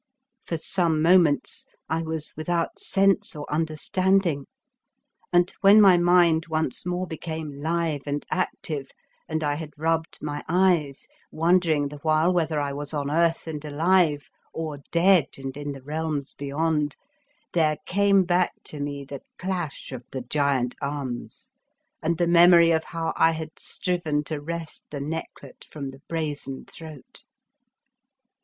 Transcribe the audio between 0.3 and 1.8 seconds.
For some moments